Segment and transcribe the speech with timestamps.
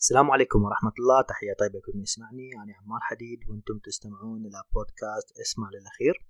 [0.00, 1.22] السلام عليكم ورحمة الله.
[1.22, 2.50] تحية طيبة لكل من يسمعني.
[2.54, 6.26] أنا عمار حديد وأنتم تستمعون إلى بودكاست اسمع للأخير.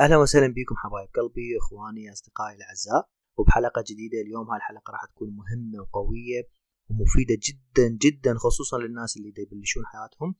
[0.00, 3.10] أهلا وسهلا بكم حبايب قلبي إخواني أصدقائي الأعزاء.
[3.36, 6.42] وبحلقة جديدة اليوم هاي الحلقة راح تكون مهمة وقوية
[6.88, 10.34] ومفيدة جدا جدا خصوصا للناس اللي يبلشون حياتهم.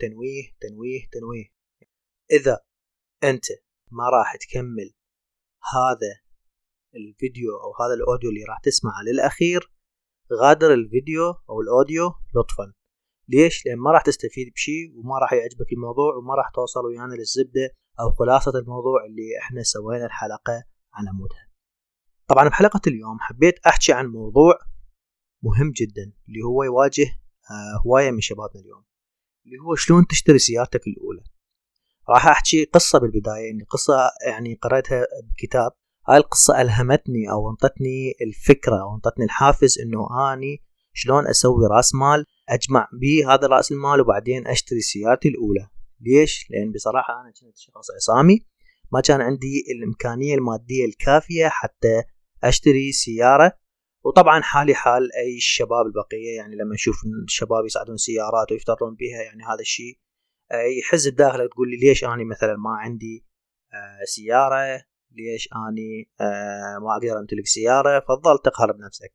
[0.00, 1.44] تنويه تنويه تنويه.
[2.30, 2.60] إذا
[3.24, 3.44] أنت
[3.90, 4.94] ما راح تكمل
[5.74, 6.20] هذا
[6.94, 9.72] الفيديو أو هذا الأوديو اللي راح تسمعه للأخير
[10.32, 12.72] غادر الفيديو أو الأوديو لطفا.
[13.28, 17.70] ليش؟ لأن ما راح تستفيد بشيء وما راح يعجبك الموضوع وما راح توصل ويانا للزبدة
[18.00, 21.48] أو خلاصة الموضوع اللي إحنا سوينا الحلقة على مودها
[22.28, 24.58] طبعا بحلقة اليوم حبيت أحكي عن موضوع
[25.42, 27.06] مهم جدا اللي هو يواجه
[27.50, 28.84] آه، هواية من شبابنا اليوم.
[29.48, 31.22] اللي هو شلون تشتري سيارتك الأولى.
[32.08, 35.70] راح أحكي قصة بالبداية يعني قصة يعني قرأتها بكتاب.
[36.08, 42.26] هاي القصة ألهمتني أو أنطتني الفكرة أو أنطتني الحافز إنه أني شلون أسوي رأس مال
[42.48, 45.68] أجمع به هذا رأس المال وبعدين أشتري سيارتي الأولى.
[46.00, 48.46] ليش؟ لأن بصراحة أنا كنت شخص عصامي
[48.92, 52.02] ما كان عندي الإمكانية المادية الكافية حتى
[52.44, 53.52] أشتري سيارة
[54.04, 59.42] وطبعا حالي حال أي الشباب البقية يعني لما نشوف الشباب يصعدون سيارات ويفترون بها يعني
[59.44, 59.98] هذا الشيء
[60.80, 63.26] يحز بداخله تقول لي ليش أني مثلا ما عندي
[63.74, 69.12] آه، سيارة؟ ليش أني آه، ما أقدر أمتلك سيارة؟ فتظل تقهر بنفسك.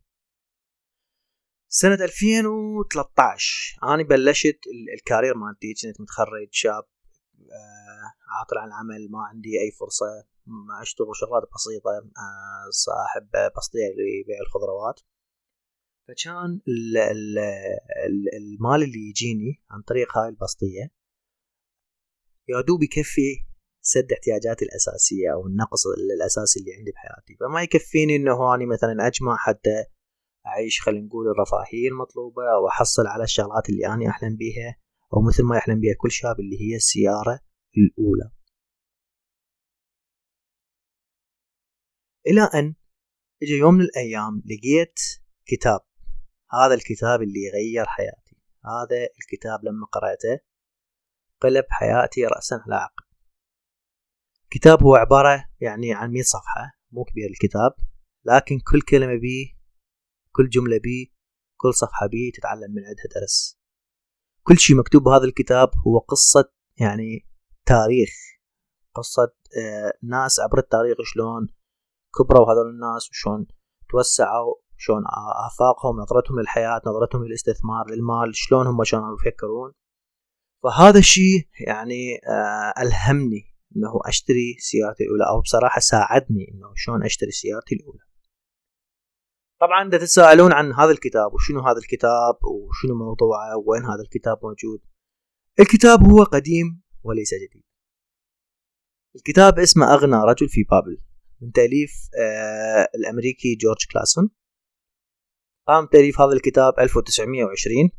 [1.67, 4.59] سنة 2013 أنا بلشت
[4.97, 6.83] الكارير مالتي كنت متخرج شاب
[7.51, 7.82] آه،
[8.33, 10.05] عاطل عن العمل ما عندي أي فرصة
[10.45, 14.99] ما أشتغل شغلات بسيطة آه، صاحب بسطية لبيع الخضروات.
[16.07, 16.61] فكان
[18.37, 20.91] المال اللي يجيني عن طريق هاي البسطية
[22.49, 23.45] يا دوب يكفي
[23.81, 27.35] سد احتياجاتي الأساسية أو النقص الأساسي اللي عندي بحياتي.
[27.39, 29.85] فما يكفيني إنه أني مثلا أجمع حتى
[30.47, 34.75] أعيش خلينا نقول الرفاهية المطلوبة أو أحصل على الشغلات اللي أنا أحلم بيها
[35.13, 37.39] أو مثل ما يحلم بها كل شاب اللي هي السيارة.
[37.77, 38.31] الأولى.
[42.27, 42.75] إلى أن
[43.43, 44.99] إجا يوم من الأيام لقيت
[45.45, 45.79] كتاب.
[46.51, 48.37] هذا الكتاب اللي غير حياتي.
[48.65, 50.39] هذا الكتاب لما قرأته
[51.41, 53.05] قلب حياتي رأسا على عقب.
[54.49, 57.71] كتاب هو عبارة يعني عن 100 صفحة مو كبير الكتاب
[58.25, 59.53] لكن كل كلمة بيه
[60.31, 61.07] كل جملة بيه
[61.57, 63.59] كل صفحة بيه تتعلم من عندها درس.
[64.43, 67.32] كل شيء مكتوب بهذا الكتاب هو قصة يعني
[67.65, 68.09] تاريخ
[68.95, 71.47] قصة آه ناس عبر التاريخ شلون
[72.17, 73.47] كبروا هذول الناس وشون
[73.89, 75.03] توسعوا شلون
[75.47, 79.73] آفاقهم نظرتهم للحياة نظرتهم للاستثمار للمال شلون هم كانوا يفكرون.
[80.63, 82.19] فهذا الشيء يعني
[82.81, 83.43] ألهمني
[83.75, 87.99] أنه أشتري سيارتي الأولى أو بصراحة ساعدني أنه شلون أشتري سيارتي الأولى.
[89.61, 94.81] طبعا إذا تتساءلون عن هذا الكتاب وشنو هذا الكتاب وشنو موضوعه وين هذا الكتاب موجود
[95.59, 97.63] الكتاب هو قديم وليس جديد.
[99.15, 101.01] الكتاب اسمه أغنى رجل في بابل
[101.41, 101.91] من تأليف
[102.21, 104.29] آه الأمريكي جورج كلاسون.
[105.67, 107.89] قام تأليف هذا الكتاب 1920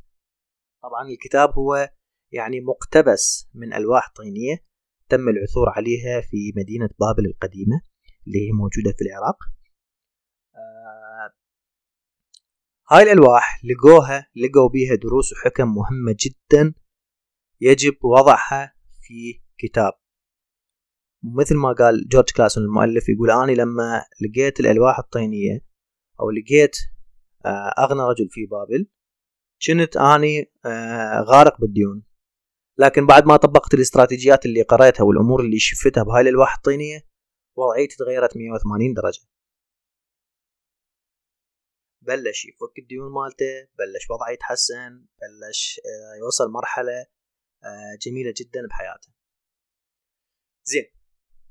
[0.82, 1.91] طبعا الكتاب هو
[2.32, 4.56] يعني مقتبس من ألواح طينية
[5.09, 7.81] تم العثور عليها في مدينة بابل القديمة
[8.26, 9.38] اللي هي موجودة في العراق.
[10.54, 11.34] آه
[12.91, 16.75] هاي الألواح لقوها لقوا بيها دروس وحكم مهمة جدا
[17.60, 18.73] يجب وضعها
[19.04, 19.92] في كتاب.
[21.38, 25.60] مثل ما قال جورج كلاسون المؤلف يقول أنا لما لقيت الألواح الطينية
[26.20, 26.76] أو لقيت
[27.47, 28.87] آه، أغنى رجل في بابل
[29.66, 32.03] كنت أني آه، غارق بالديون.
[32.78, 37.00] لكن بعد ما طبقت الاستراتيجيات اللي قريتها والأمور اللي شفتها بهاي الألواح الطينية
[37.56, 39.20] وضعيتي تغيرت 180 درجة.
[42.03, 47.06] بلش يفك الديون مالته بلش وضعه يتحسن بلش آه، يوصل مرحلة
[48.06, 49.08] جميلة جدا بحياته.
[50.64, 50.84] زين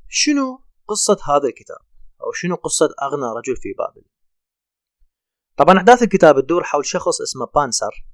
[0.07, 1.77] شنو قصة هذا الكتاب؟
[2.21, 4.07] أو شنو قصة أغنى رجل في بابل؟
[5.57, 8.05] طبعا أحداث الكتاب تدور حول شخص اسمه بانسر.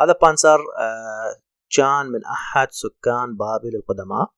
[0.00, 4.34] هذا بانسر آه كان من أحد سكان بابل القدماء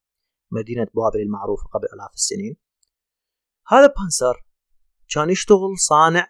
[0.51, 2.57] مدينة بابل المعروفة قبل آلاف السنين.
[3.67, 4.45] هذا بانسر
[5.09, 6.29] كان يشتغل صانع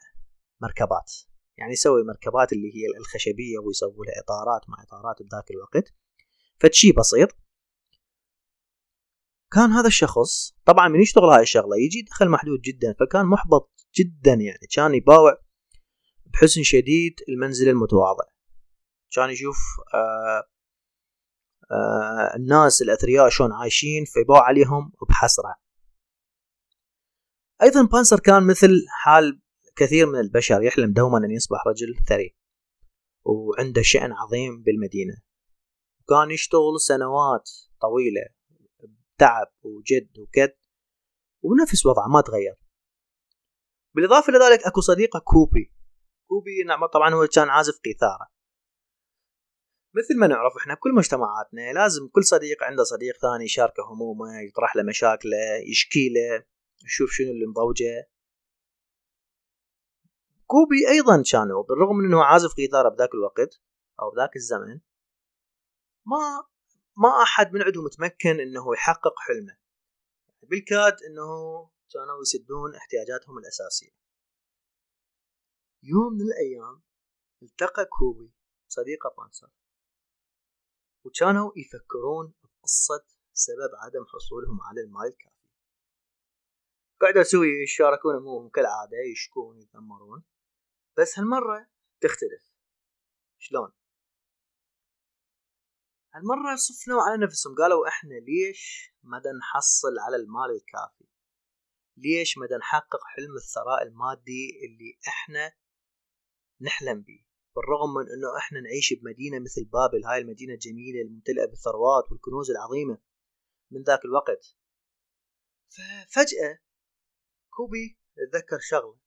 [0.62, 1.14] مركبات.
[1.58, 5.94] يعني يسوي مركبات اللي هي الخشبية ويسوي لها إطارات مع إطارات بذاك الوقت.
[6.62, 7.30] فتشي بسيط.
[9.54, 14.34] كان هذا الشخص طبعا من يشتغل هاي الشغلة يجي دخل محدود جدا فكان محبط جدا
[14.34, 15.38] يعني كان يباوع
[16.26, 18.24] بحسن شديد المنزل المتواضع.
[19.12, 19.58] كان يشوف
[19.94, 20.44] آه
[21.72, 25.56] آه الناس الأثرياء شلون عايشين فيباوع عليهم بحسرة.
[27.62, 29.42] أيضا بانسر كان مثل حال
[29.76, 32.36] كثير من البشر يحلم دوما أن يصبح رجل ثري
[33.24, 35.31] وعنده شأن عظيم بالمدينة.
[36.12, 37.50] وكان يشتغل سنوات
[37.82, 38.22] طويلة
[39.16, 40.56] بتعب وجد وكد
[41.42, 42.56] ونفس وضعه ما تغير.
[43.96, 45.74] بالإضافة إلى ذلك أكو صديقة كوبي.
[46.28, 48.32] كوبي نعم طبعا هو كان عازف قيثارة.
[49.94, 54.76] مثل ما نعرف إحنا بكل مجتمعاتنا لازم كل صديق عنده صديق ثاني يشاركه همومه يطرح
[54.76, 55.38] له مشاكله
[55.70, 56.46] يشكي له
[56.86, 58.10] يشوف شنو اللي مضوجه.
[60.46, 63.62] كوبي أيضا كانوا بالرغم من إنه عازف قيثارة بذاك الوقت
[64.02, 64.80] أو بذاك الزمن
[66.06, 66.48] ما
[66.98, 69.58] ما أحد من عندهم متمكن إنه يحقق حلمه.
[70.44, 73.92] بالكاد إنه كانوا يسدون احتياجاتهم الأساسية.
[75.84, 76.82] يوم من الأيام
[77.44, 78.34] التقى كوبي
[78.68, 79.50] صديقه بانسر.
[81.04, 85.50] وكانوا يفكرون بقصة سبب عدم حصولهم على المال الكافي.
[87.02, 90.24] قعدوا سوية يشاركون همومهم كالعادة يشكون يتذمرون.
[90.98, 91.68] بس هالمرة
[92.02, 92.54] تختلف.
[93.40, 93.72] شلون؟
[96.14, 101.12] هالمرة صفنوا على نفسهم قالوا إحنا ليش ما نحصل على المال الكافي؟
[101.98, 105.54] ليش ما نحقق حلم الثراء المادي اللي إحنا
[106.62, 107.26] نحلم به
[107.56, 112.98] بالرغم من إنه إحنا نعيش بمدينة مثل بابل هاي المدينة الجميلة الممتلئة بالثروات والكنوز العظيمة
[113.72, 114.58] من ذاك الوقت.
[115.70, 116.60] ففجأة
[117.50, 118.00] كوبي
[118.32, 119.00] تذكر شغلة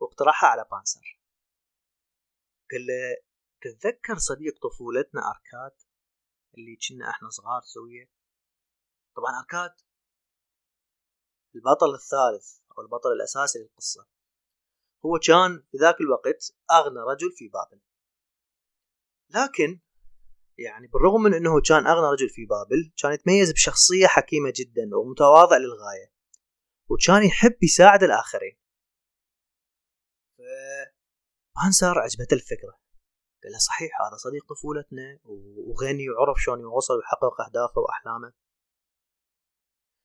[0.00, 1.20] واقترحها على بانسير.
[2.70, 3.16] قال له
[3.60, 5.89] تتذكر صديق طفولتنا أركاد؟
[6.58, 8.10] اللي كنا إحنا صغار سوية
[9.16, 9.74] طبعا أركاد
[11.54, 14.06] البطل الثالث أو البطل الأساسي للقصة
[15.06, 17.80] هو كان في ذاك الوقت أغنى رجل في بابل.
[19.30, 19.80] لكن
[20.58, 25.56] يعني بالرغم من أنه كان أغنى رجل في بابل كان يتميز بشخصية حكيمة جدا ومتواضع
[25.56, 26.12] للغاية
[26.88, 28.56] وكان يحب يساعد الآخرين.
[31.56, 32.79] بانسر عجبته الفكرة.
[33.42, 38.32] قال له صحيح هذا صديق طفولتنا وغني وعرف شلون يوصل ويحقق أهدافه وأحلامه.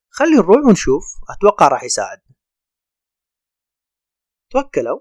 [0.10, 2.36] خلي نروح ونشوف أتوقع راح يساعدنا
[4.50, 5.00] توكلوا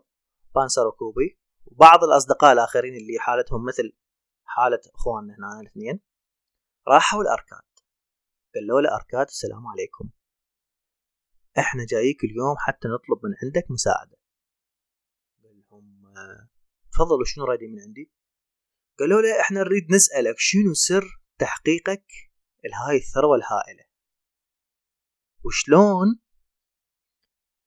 [0.55, 3.93] بانسر وكوبي وبعض الأصدقاء الآخرين اللي حالتهم مثل
[4.45, 6.01] حالة إخواننا هنا الاثنين
[6.89, 7.63] راحوا لأركاد
[8.55, 10.11] قالوا له أركاد السلام عليكم.
[11.59, 14.17] إحنا جايك اليوم حتى نطلب من عندك مساعدة.
[15.43, 16.15] قال لهم
[16.93, 18.13] تفضلوا شنو رايدين من عندي؟
[18.99, 21.05] قالوا له إحنا نريد نسألك شنو سر
[21.39, 22.07] تحقيقك
[22.65, 23.85] لهاي الثروة الهائلة؟
[25.45, 26.21] وشلون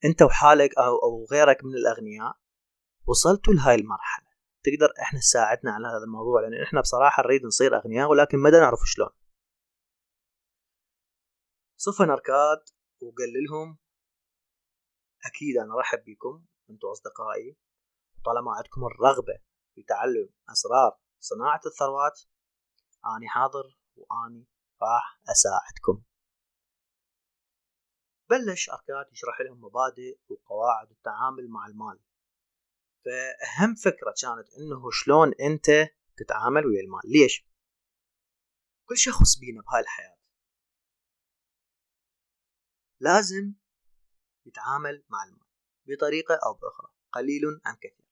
[0.04, 2.36] أنت وحالك أو أو غيرك من الأغنياء
[3.06, 4.28] وصلتوا لهاي المرحلة؟
[4.64, 8.80] تقدر إحنا تساعدنا على هذا الموضوع؟ لأن إحنا بصراحة نريد نصير أغنياء ولكن ما نعرف
[8.84, 9.10] شلون.
[11.76, 12.62] صفن اركاد
[13.00, 13.78] وقال لهم
[15.26, 17.56] أكيد أنا رحب بكم أنتم أصدقائي
[18.18, 19.38] وطالما عندكم الرغبة
[19.74, 22.20] في تعلم أسرار صناعة الثروات.
[23.16, 24.46] آني حاضر وآني
[24.82, 26.02] راح أساعدكم.
[28.30, 32.00] بلش أركاد يشرح لهم مبادئ وقواعد التعامل مع المال.
[33.04, 37.02] فأهم فكرة كانت إنه شلون أنت تتعامل ويا المال.
[37.04, 37.48] ليش؟
[38.88, 40.18] كل شخص بينا بهاي الحياة
[43.00, 43.54] لازم
[44.46, 45.48] يتعامل مع المال
[45.86, 46.92] بطريقة أو بأخرى.
[47.12, 48.06] قليل أم كثير.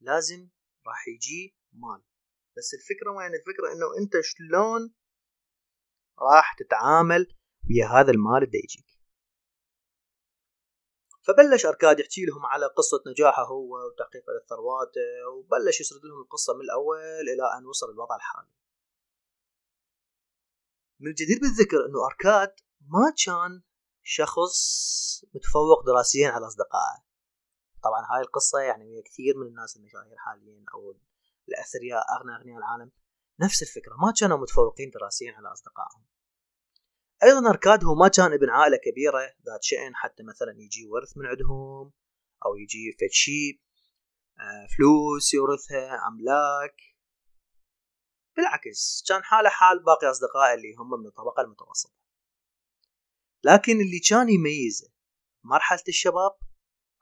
[0.00, 0.48] لازم
[0.86, 2.09] راح يجي مال.
[2.56, 4.94] بس الفكرة وين؟ الفكرة إنه أنت شلون
[6.18, 7.36] راح تتعامل
[7.70, 8.90] ويا هذا المال اللي يجيك.
[11.22, 14.92] فبلش أركاد يحكي لهم على قصة نجاحه هو وتحقيقه للثروات
[15.34, 16.98] وبلش يسرد لهم القصة من الأول
[17.34, 18.48] إلى أن وصل الوضع الحالي.
[21.00, 23.62] من الجدير بالذكر إنه أركاد ما كان
[24.02, 24.54] شخص
[25.34, 27.04] متفوق دراسيا على أصدقائه.
[27.82, 30.94] طبعا هاي القصة يعني كثير من الناس المشاهير حاليا أو
[31.50, 32.92] الأثرياء أغنى أغنياء العالم.
[33.40, 36.06] نفس الفكرة ما كانوا متفوقين دراسيا على أصدقائهم.
[37.22, 41.26] أيضا أركاد هو ما كان ابن عائلة كبيرة ذات شأن حتى مثلا يجي ورث من
[41.26, 41.92] عندهم
[42.46, 43.60] أو يجي فد شيء
[44.40, 46.76] آه، فلوس يورثها أملاك.
[48.36, 51.94] بالعكس كان حاله حال باقي أصدقائه اللي هم من الطبقة المتوسطة.
[53.44, 54.92] لكن اللي كان يميزه
[55.44, 56.36] مرحله الشباب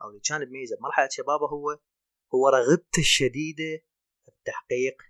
[0.03, 1.79] أو اللي كان يميزه بمرحلة شبابه هو
[2.35, 3.83] هو رغبته الشديدة
[4.49, 5.03] بتحقيق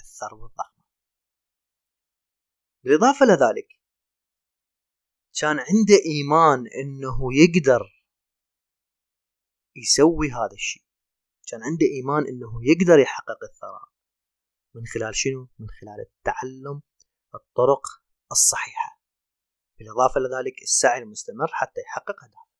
[0.00, 0.82] الثروة الضخمة.
[2.84, 3.68] بالإضافة لذلك
[5.40, 8.04] كان عنده إيمان إنه يقدر
[9.76, 10.84] يسوي هذا الشيء.
[11.48, 13.92] كان عنده إيمان إنه يقدر يحقق الثراء.
[14.74, 16.82] من خلال شنو؟ من خلال التعلم
[17.34, 17.86] الطرق
[18.32, 19.02] الصحيحة.
[19.78, 22.52] بالإضافة إلى ذلك السعي المستمر حتى يحقق هدفه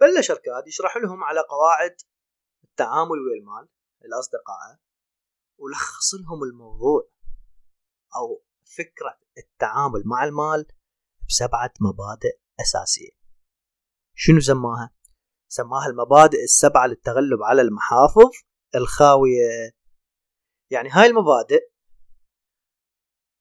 [0.00, 1.96] بلش أركاد يشرح لهم على قواعد
[2.64, 3.68] التعامل ويا المال.
[4.04, 4.78] الأصدقاء
[5.58, 7.10] ولخص لهم الموضوع
[8.16, 8.44] أو
[8.76, 10.66] فكرة التعامل مع المال
[11.28, 13.10] بسبعة مبادئ أساسية.
[14.14, 14.90] شنو سماها؟
[15.48, 18.30] سماها المبادئ السبعة للتغلب على المحافظ
[18.74, 19.72] الخاوية.
[20.70, 21.70] يعني هاي المبادئ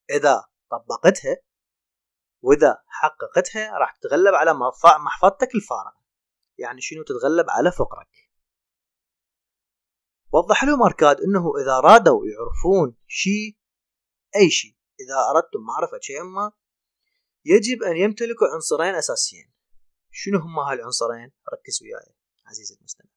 [0.09, 1.37] إذا طبقتها
[2.41, 4.53] وإذا حققتها راح تتغلب على
[4.99, 5.99] محفظتك الفارغة.
[6.57, 8.28] يعني شنو تتغلب على فقرك.
[10.31, 13.57] وضح لهم أركاد أنه إذا أرادوا يعرفون شيء
[14.35, 16.51] أي شيء إذا أردتم معرفة شيء ما
[17.45, 19.53] يجب أن يمتلكوا عنصرين أساسيين.
[20.11, 23.11] شنو هما هالعنصرين؟ ركز وياي عزيزي المستمع.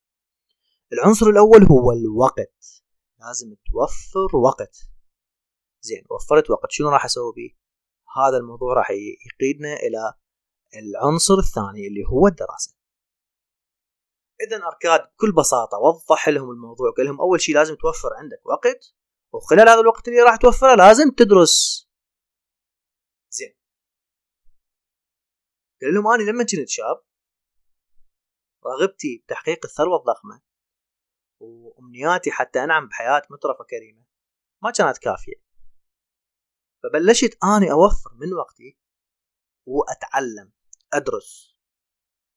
[0.92, 2.82] العنصر الأول هو الوقت.
[3.18, 4.76] لازم توفر وقت.
[5.80, 6.70] زين وفرت وقت.
[6.70, 7.50] شنو راح أسوي بيه؟
[8.16, 10.14] هذا الموضوع راح يقيدنا إلى
[10.76, 12.74] العنصر الثاني اللي هو الدراسة.
[14.40, 18.94] إذا أركاد بكل بساطة وضح لهم الموضوع قال لهم أول شيء لازم توفر عندك وقت
[19.32, 21.88] وخلال هذا الوقت اللي راح توفره لازم تدرس.
[23.30, 23.54] زين.
[25.82, 27.04] قال لهم أنا لما كنت شاب
[28.66, 30.42] رغبتي بتحقيق الثروة الضخمة
[31.40, 34.04] وأمنياتي حتى أنعم بحياة مترفة كريمة
[34.62, 35.42] ما كانت كافية.
[36.82, 38.78] فبلشت أني أوفر من وقتي
[39.66, 40.52] وأتعلم
[40.92, 41.56] أدرس.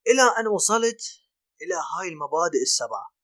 [0.08, 1.25] إلى أن وصلت
[1.66, 3.16] إلى هاي المبادئ السبعة.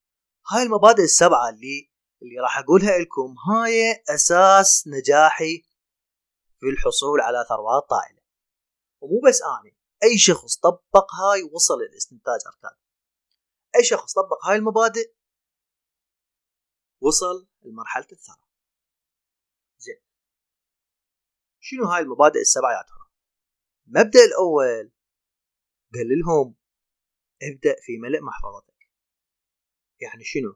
[0.52, 5.62] هاي المبادئ السبعة اللي اللي راح أقولها لكم هاي أساس نجاحي
[6.60, 8.22] في الحصول على ثروات طائلة.
[9.02, 12.78] ومو بس أني أي شخص طبق هاي وصل للاستنتاج أركان.
[13.76, 15.14] أي شخص طبق هاي المبادئ
[17.02, 18.48] وصل لمرحلة الثراء
[19.78, 20.02] زين.
[21.60, 23.12] شنو هاي المبادئ السبعة يا ترى؟
[23.88, 24.92] المبدأ الأول
[25.94, 26.61] قال لهم
[27.42, 28.90] ابدأ في ملء محفظتك.
[30.02, 30.56] يعني شنو؟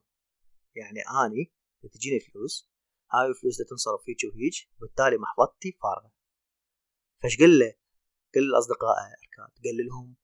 [0.76, 1.52] يعني أني
[1.94, 2.72] تجيني فلوس
[3.14, 6.12] هاي الفلوس تنصرف فيك وهيج وبالتالي محفظتي فارغة.
[7.22, 7.74] فايش قال له؟
[8.36, 10.16] قال لأصدقائه أركاد قال لهم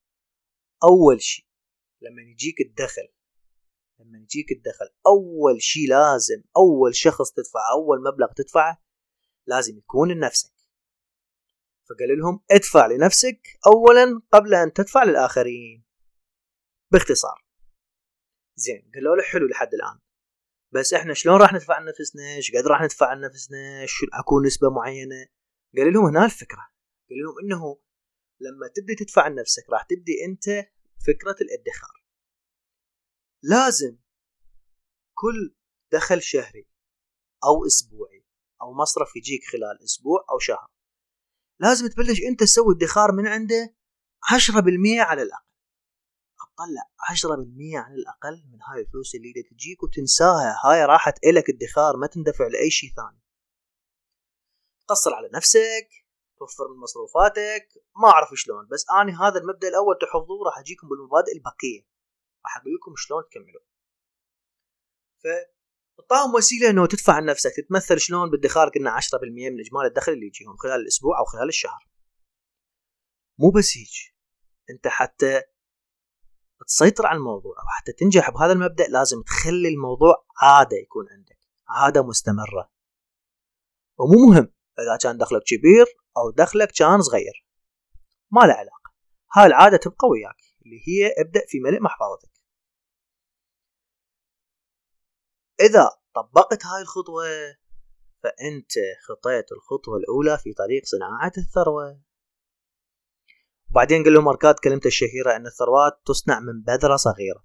[0.83, 1.45] أول شيء
[2.01, 3.07] لما يجيك الدخل
[3.99, 8.81] لما يجيك الدخل أول شيء لازم أول شخص تدفع أول مبلغ تدفعه
[9.47, 10.53] لازم يكون لنفسك.
[11.89, 15.90] فقال لهم ادفع لنفسك أولا قبل أن تدفع للآخرين.
[16.91, 17.45] باختصار.
[18.55, 19.99] زين قالوا له حلو لحد الآن.
[20.73, 24.45] بس إحنا شلون راح ندفع عن نفسنا؟ إيش قد راح ندفع عن نفسنا؟ شو أكون
[24.45, 25.27] نسبة معينة؟
[25.77, 26.71] قال لهم هنا الفكرة.
[27.09, 27.81] قال لهم إنه
[28.39, 30.43] لما تبدي تدفع عن نفسك راح تبدي أنت
[31.07, 32.05] فكرة الادخار.
[33.43, 33.97] لازم
[35.13, 35.55] كل
[35.91, 36.67] دخل شهري
[37.43, 38.25] أو أسبوعي
[38.61, 40.67] أو مصرف يجيك خلال أسبوع أو شهر
[41.59, 43.75] لازم تبلش أنت تسوي ادخار من عنده
[44.21, 45.50] 10% على الأقل.
[46.61, 52.07] تطلع 10% على الأقل من هاي الفلوس اللي تجيك وتنساها هاي راحت إلك ادخار ما
[52.07, 53.21] تندفع لأي شيء ثاني.
[54.87, 55.89] تقصر على نفسك
[56.37, 61.31] توفر من مصروفاتك ما أعرف شلون بس أنا هذا المبدأ الأول تحفظوه راح أجيكم بالمبادئ
[61.33, 61.87] البقية.
[62.45, 63.61] راح أقول لكم شلون تكملوا.
[65.23, 65.27] ف
[65.97, 70.25] تعطاهم وسيلة إنه تدفع عن نفسك تتمثل شلون بالادخار قلنا 10% من إجمالي الدخل اللي
[70.25, 71.87] يجيهم خلال الأسبوع أو خلال الشهر.
[73.39, 74.15] مو بس هيك.
[74.69, 75.41] أنت حتى
[76.71, 82.03] تسيطر على الموضوع أو حتى تنجح بهذا المبدأ لازم تخلي الموضوع عاده يكون عندك عاده
[82.03, 82.71] مستمرة.
[83.97, 85.85] ومو مهم إذا كان دخلك كبير
[86.17, 87.45] أو دخلك كان صغير
[88.31, 88.91] ما له علاقة.
[89.33, 92.31] هاي العادة تبقى وياك اللي هي ابدأ في ملء محفظتك.
[95.61, 97.23] إذا طبقت هاي الخطوة
[98.23, 98.71] فأنت
[99.07, 102.01] خطيت الخطوة الأولى في طريق صناعة الثروة.
[103.71, 107.43] وبعدين قال لهم أركاد كلمته الشهيرة أن الثروات تصنع من بذرة صغيرة.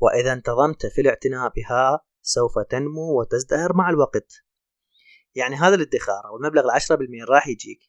[0.00, 4.32] وإذا انتظمت في الاعتناء بها سوف تنمو وتزدهر مع الوقت.
[5.34, 7.80] يعني هذا الادخار أو المبلغ العشرة بالمئة راح يجيك.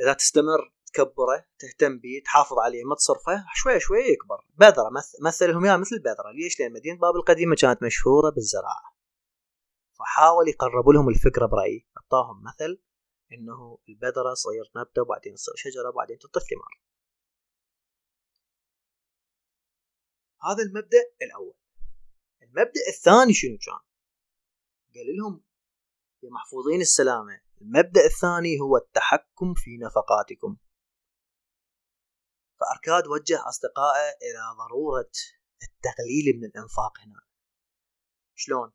[0.00, 4.38] إذا تستمر تكبره تهتم به تحافظ عليه ما تصرفه شوي شوي يكبر.
[4.54, 4.90] بذرة
[5.22, 6.32] مثلهم يا مثل بذرة.
[6.34, 8.96] ليش؟ لأن مدينة باب القديمة كانت مشهورة بالزراعة.
[9.98, 11.88] فحاول يقربوا لهم الفكرة برأيي.
[11.96, 12.85] أعطاهم مثل
[13.32, 16.80] إنه البذره تصير نبتة وبعدين تصير شجرة وبعدين تعطي ثمار.
[20.42, 21.54] هذا المبدأ الأول.
[22.42, 23.86] المبدأ الثاني شنو كان؟
[24.94, 25.44] قال لهم
[26.22, 30.56] يا محفوظين السلامة المبدأ الثاني هو التحكم في نفقاتكم.
[32.60, 35.10] فأركاد وجه أصدقائه إلى ضرورة
[35.62, 37.26] التقليل من الإنفاق هنا.
[38.34, 38.72] شلون؟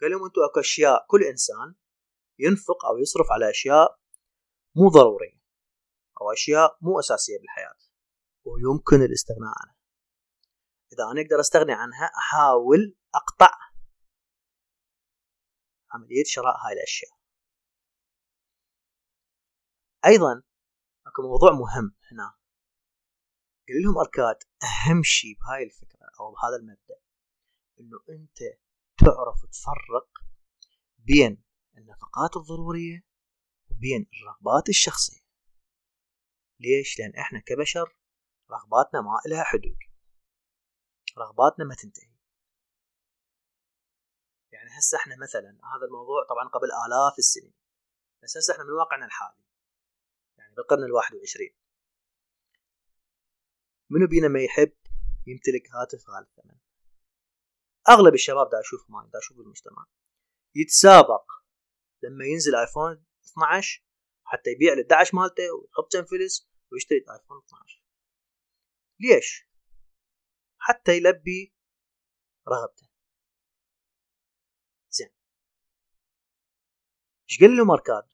[0.00, 1.74] قال لهم أنتم أكو أشياء كل إنسان
[2.38, 4.00] ينفق أو يصرف على أشياء
[4.76, 5.40] مو ضرورية
[6.20, 7.78] أو أشياء مو أساسية بالحياة
[8.44, 9.76] ويمكن الاستغناء عنها.
[10.92, 13.50] إذا أنا أقدر أستغني عنها أحاول أقطع
[15.90, 17.10] عملية شراء هاي الأشياء.
[20.04, 20.42] أيضا
[21.06, 22.34] أكو موضوع مهم هنا.
[23.68, 27.00] قال لهم أركاد أهم شيء بهاي الفكرة أو بهذا المبدأ
[27.80, 28.38] إنه أنت
[28.98, 30.08] تعرف تفرق
[30.98, 31.44] بين
[31.76, 33.04] النفقات الضرورية
[33.70, 35.20] وبين الرغبات الشخصية.
[36.60, 37.96] ليش؟ لأن إحنا كبشر
[38.50, 39.78] رغباتنا ما لها حدود.
[41.18, 42.14] رغباتنا ما تنتهي.
[44.52, 47.54] يعني هسه إحنا مثلا هذا الموضوع طبعا قبل آلاف السنين
[48.22, 49.44] بس هسه إحنا من واقعنا الحالي
[50.38, 51.54] يعني بالقرن الواحد وعشرين.
[53.90, 54.72] منو بينا ما يحب
[55.26, 56.58] يمتلك هاتف غالي الثمن
[57.88, 59.86] أغلب الشباب دا أشوف ما دا أشوف بالمجتمع.
[60.54, 61.24] يتسابق
[62.04, 63.84] لما ينزل آيفون 12
[64.24, 67.84] حتى يبيع ال 11 مالته ويحط كم فلس ويشتري آيفون 12
[69.00, 69.48] ليش؟
[70.58, 71.54] حتى يلبي
[72.48, 72.88] رغبته
[74.90, 75.10] زين
[77.30, 78.08] إيش قال لهم أركاد؟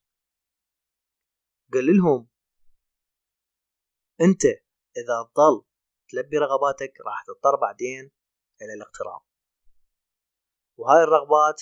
[1.73, 2.29] قال لهم
[4.21, 4.45] أنت
[4.97, 5.65] إذا تظل
[6.09, 8.11] تلبي رغباتك راح تضطر بعدين
[8.61, 9.27] إلى الاقتراض
[10.77, 11.61] وهاي الرغبات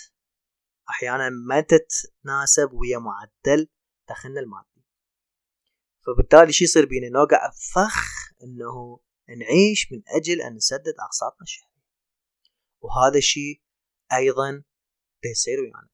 [0.90, 3.68] أحيانا ما تتناسب ويا معدل
[4.10, 4.86] دخلنا المادي.
[6.06, 7.96] فبالتالي شو يصير بينا؟ نوقع فخ
[8.44, 11.70] إنه نعيش من أجل أن نسدد أقساطنا الشهرية.
[12.82, 13.62] وهذا الشيء
[14.14, 14.64] أيضا
[15.26, 15.90] يصير ويانا.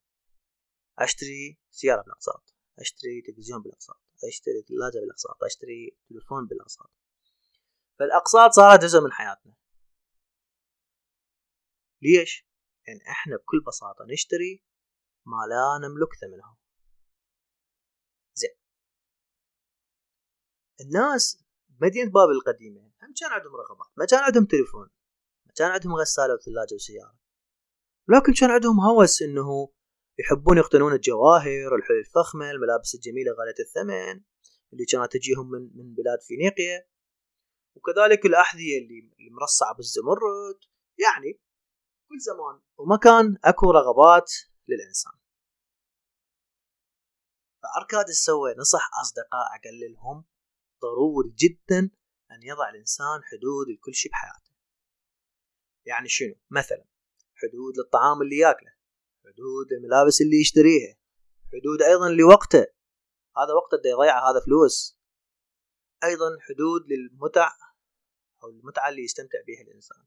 [1.00, 6.92] أشتري سيارة بالأقساط أشتري تلفزيون بالأقساط أشتري ثلاجة بالأقساط أشتري تليفون بالأقساط.
[8.00, 9.56] فالأقساط صارت جزء من حياتنا.
[12.02, 12.48] ليش؟
[12.88, 14.64] لأن يعني إحنا بكل بساطة نشتري
[15.26, 16.58] ما لا نملك ثمنه
[18.34, 18.56] زين.
[20.82, 24.90] الناس بمدينة بابل القديمة هم كان عندهم رغبات ما كان عندهم تليفون
[25.46, 27.18] ما كان عندهم غسالة وثلاجة وسيارة
[28.08, 29.76] لكن كان عندهم هوس إنه
[30.20, 34.24] يحبون يقتنون الجواهر الحلي الفخمة الملابس الجميلة غالية الثمن
[34.74, 36.88] اللي كانت تجيهم من من بلاد فينيقيا.
[37.76, 40.60] وكذلك الأحذية اللي مرصعة بالزمرد
[41.00, 41.40] يعني
[42.10, 42.62] كل زمان.
[42.78, 44.32] ومكان أكو رغبات
[44.68, 45.14] للإنسان.
[47.64, 50.26] فأركاد سوى نصح أصدقاء قال لهم
[50.82, 51.80] ضروري جدا
[52.32, 54.52] أن يضع الإنسان حدود لكل شيء بحياته.
[55.86, 56.86] يعني شنو؟ مثلا
[57.36, 58.76] حدود للطعام اللي ياكله
[59.26, 60.96] حدود الملابس اللي يشتريها
[61.54, 62.66] حدود أيضا لوقته.
[63.38, 65.00] هذا وقته اللي يضيعه هذا فلوس.
[66.04, 67.52] أيضا حدود للمتع
[68.44, 70.06] أو المتعة اللي يستمتع بها الإنسان.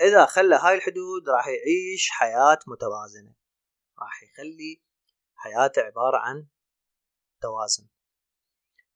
[0.00, 3.34] إذا خلى هاي الحدود راح يعيش حياة متوازنة.
[3.98, 4.82] راح يخلي
[5.34, 6.48] حياته عبارة عن
[7.42, 7.88] توازن.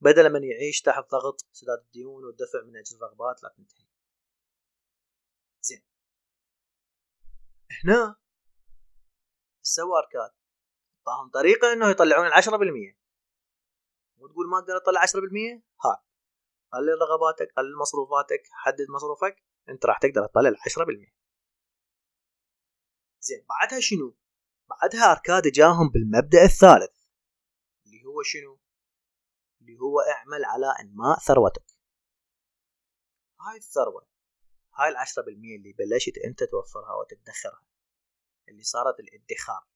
[0.01, 3.87] بدل من يعيش تحت ضغط سداد الديون والدفع من أجل الرغبات لا تنتهي.
[5.61, 5.83] زين.
[7.85, 8.17] هنا
[9.63, 10.31] سوى أركاد.
[11.07, 12.99] طاهم طريقة إنه يطلعون العشرة بالمية.
[14.17, 16.05] وتقول ما أقدر أطلع عشرة بالمية؟ ها.
[16.73, 19.45] قلل رغباتك قلل مصروفاتك حدد مصروفك.
[19.69, 21.15] أنت راح تقدر تطلع العشرة بالمية.
[23.21, 23.47] زين.
[23.49, 24.17] بعدها شنو؟
[24.71, 27.03] بعدها أركاد جاهم بالمبدأ الثالث
[27.87, 28.59] اللي هو شنو؟
[29.61, 31.67] اللي هو اعمل على انماء ثروتك.
[33.41, 34.07] هاي الثروة
[34.75, 37.65] هاي العشرة بالمية اللي بلشت أنت توفرها وتدخرها
[38.49, 39.67] اللي صارت الادخار.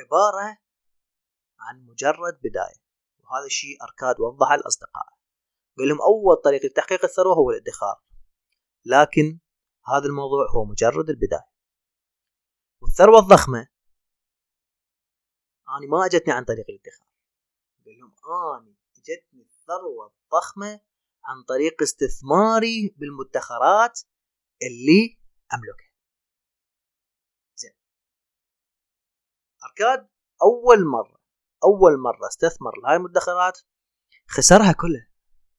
[0.00, 0.58] عبارة
[1.60, 2.80] عن مجرد بداية
[3.18, 5.20] وهذا الشيء أركاد وضحه لأصدقائه
[5.78, 8.02] قال لهم أول طريق لتحقيق الثروة هو الادخار
[8.84, 9.40] لكن
[9.86, 11.49] هذا الموضوع هو مجرد البداية.
[12.82, 13.68] والثروة الضخمة.
[15.68, 17.08] أنا ما أجتني عن طريق الادخار.
[17.86, 18.14] قال لهم
[18.56, 20.80] آني أجتني الثروة الضخمة
[21.24, 24.00] عن طريق استثماري بالمدخرات
[24.62, 25.18] اللي
[25.54, 25.90] أملكها.
[27.54, 27.74] زين.
[29.64, 30.08] أركاد
[30.42, 31.20] أول مرة
[31.64, 33.58] أول مرة استثمر لهاي المدخرات
[34.28, 35.10] خسرها كلها.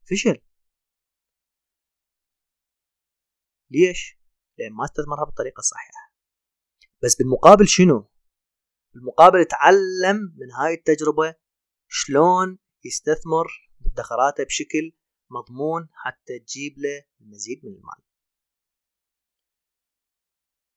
[0.10, 0.42] فشل.
[3.70, 4.18] ليش؟
[4.58, 6.01] لأن ما استثمرها بالطريقة الصحيحة.
[7.04, 8.10] بس بالمقابل شنو؟
[8.94, 11.36] بالمقابل تعلم من هاي التجربة
[11.88, 14.94] شلون يستثمر مدخراته بشكل
[15.30, 18.02] مضمون حتى تجيب له المزيد من المال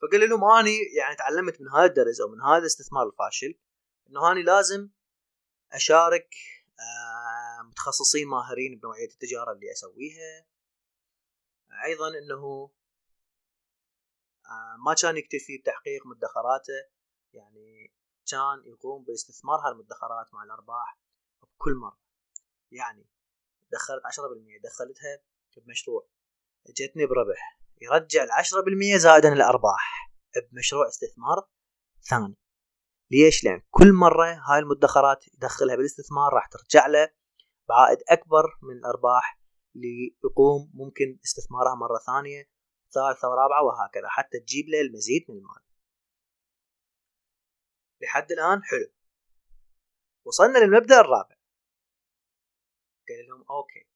[0.02, 3.58] فقال لهم اني يعني تعلمت من هذا الدرس أو من هذا الاستثمار الفاشل
[4.10, 4.90] إنه اني لازم
[5.72, 6.34] أشارك
[6.80, 10.46] آه، متخصصين ماهرين بنوعية التجارة اللي أسويها
[11.84, 12.70] أيضا إنه
[14.86, 16.94] ما كان يكتفي بتحقيق مدخراته.
[17.32, 17.94] يعني
[18.30, 21.00] كان يقوم باستثمار هالمدخرات مع الأرباح
[21.42, 21.98] بكل مرة.
[22.70, 23.08] يعني
[23.72, 25.22] دخلت 10% دخلتها
[25.56, 26.08] بمشروع.
[26.68, 27.60] جتني بربح.
[27.80, 30.12] يرجع ال 10% زائدا الأرباح
[30.52, 31.48] بمشروع استثمار
[32.10, 32.36] ثاني.
[33.10, 37.10] ليش؟ لأن كل مرة هاي المدخرات يدخلها بالاستثمار راح ترجع له
[37.68, 39.40] بعائد أكبر من الأرباح
[39.76, 42.53] اللي يقوم ممكن استثمارها مرة ثانية.
[42.94, 45.62] ثالثه ورابعه وهكذا حتى تجيب له المزيد من المال.
[48.02, 48.92] لحد الآن حلو.
[50.24, 51.36] وصلنا للمبدأ الرابع.
[53.08, 53.88] قال لهم أوكي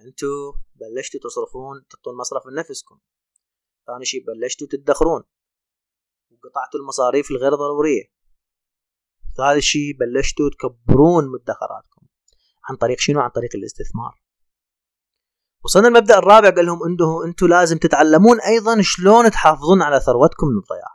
[0.00, 3.00] أنتوا بلشتوا تصرفون تعطون مصرف لنفسكم.
[3.86, 5.24] ثاني شيء بلشتوا تدخرون
[6.30, 8.04] وقطعتوا المصاريف الغير ضرورية.
[9.36, 12.06] ثالث شيء بلشتوا تكبرون مدخراتكم
[12.64, 14.23] عن طريق شنو؟ عن طريق الاستثمار.
[15.64, 20.58] وصلنا المبدا الرابع قال لهم انه أنتم لازم تتعلمون أيضا شلون تحافظون على ثروتكم من
[20.58, 20.92] الضياع.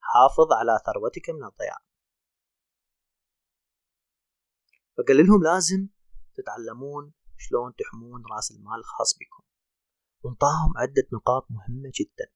[0.00, 1.78] حافظ على ثروتك من الضياع.
[4.96, 5.88] فقال لهم لازم
[6.34, 9.44] تتعلمون شلون تحمون رأس المال الخاص بكم.
[10.22, 12.26] وانطاهم عدة نقاط مهمة جدا.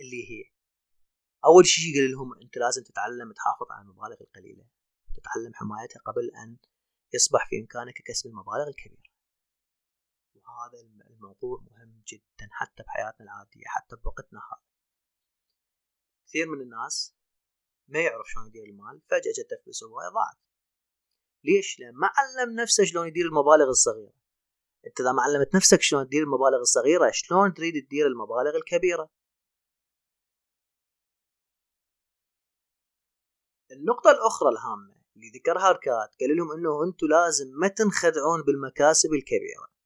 [0.00, 0.44] اللي هي
[1.44, 4.64] أول شيء قال لهم أنت لازم تتعلم تحافظ على المبالغ القليلة.
[5.16, 6.56] تتعلم حمايتها قبل أن
[7.14, 9.07] يصبح في إمكانك كسب المبالغ الكبيرة.
[10.58, 14.62] وهذا الموضوع مهم جدا حتى بحياتنا العادية حتى بوقتنا هذا.
[16.26, 17.14] كثير من الناس
[17.88, 20.36] ما يعرف شلون يدير المال فجأة جت فلوس هواية ضاعت.
[21.44, 24.14] ليش؟ لأن ما علم نفسه شلون يدير المبالغ الصغيرة.
[24.86, 29.10] أنت إذا ما علمت نفسك شلون تدير المبالغ الصغيرة شلون تريد تدير المبالغ الكبيرة؟
[33.70, 39.77] النقطة الأخرى الهامة اللي ذكرها ركات قال لهم إنه أنتم لازم ما تنخدعون بالمكاسب الكبيرة.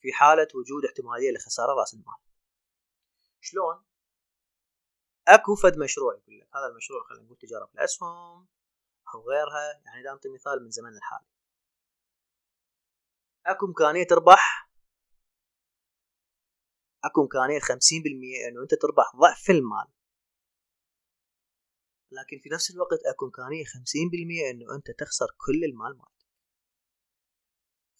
[0.00, 2.16] في حالة وجود احتمالية لخسارة رأس المال.
[3.40, 3.84] شلون؟
[5.28, 8.48] أكو فد مشروع يقول لك هذا المشروع خلينا نقول تجارة بالأسهم
[9.14, 11.26] أو غيرها يعني إذا أنطي مثال من زمن الحالي.
[13.46, 14.70] أكو إمكانية تربح
[17.04, 19.86] أكو إمكانية 50% إنه أنت تربح ضعف المال.
[22.12, 26.19] لكن في نفس الوقت أكو إمكانية 50% إنه أنت تخسر كل المال مالك.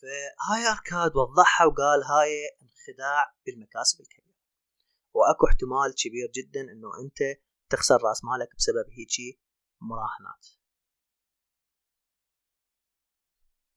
[0.01, 2.33] فهاي أركاد وضحها وقال هاي
[2.63, 4.41] انخداع بالمكاسب الكبيرة.
[5.15, 9.41] وأكو احتمال كبير جدا إنه أنت تخسر رأس مالك بسبب هيجي
[9.81, 10.47] مراهنات.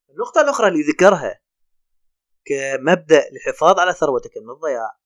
[0.10, 1.42] النقطة الأخرى اللي ذكرها
[2.46, 4.98] كمبدأ للحفاظ على ثروتك من الضياع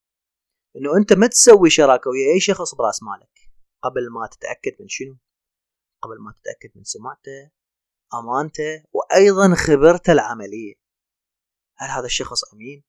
[0.76, 3.52] إنه أنت ما تسوي شراكة ويا أي شخص برأس مالك
[3.82, 5.18] قبل ما تتأكد من شنو؟
[6.02, 7.52] قبل ما تتأكد من سمعته
[8.14, 10.87] أمانته وأيضا خبرته العملية.
[11.78, 12.84] هل هذا الشخص أمين؟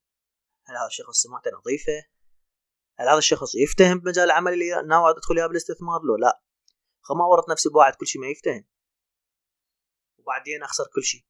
[0.67, 2.05] هل هذا الشخص سمعته نظيفة؟
[2.99, 6.43] هل هذا الشخص يفتهم بمجال العمل اللي ناوي أدخل إياه بالاستثمار؟ لو لا
[7.09, 8.65] فما ورط نفسي بواحد كل شيء ما يفتهم
[10.19, 11.25] وبعدين أخسر كل شيء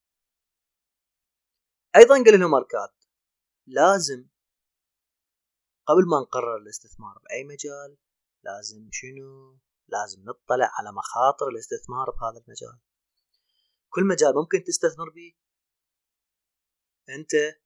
[1.97, 2.89] أيضا قال لهم اركاد
[3.67, 4.29] لازم
[5.87, 7.99] قبل ما نقرر الاستثمار بأي مجال
[8.43, 12.79] لازم شنو لازم نطلع على مخاطر الاستثمار بهذا المجال
[13.89, 15.35] كل مجال ممكن تستثمر به
[17.11, 17.61] أنت